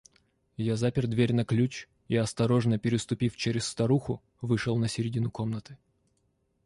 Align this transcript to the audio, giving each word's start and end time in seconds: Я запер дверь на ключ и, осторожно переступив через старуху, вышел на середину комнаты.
Я 0.57 0.77
запер 0.77 1.05
дверь 1.05 1.31
на 1.31 1.45
ключ 1.45 1.87
и, 2.07 2.15
осторожно 2.15 2.79
переступив 2.79 3.35
через 3.37 3.67
старуху, 3.67 4.19
вышел 4.41 4.75
на 4.79 4.87
середину 4.87 5.29
комнаты. 5.29 5.77